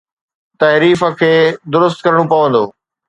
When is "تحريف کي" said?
0.61-1.31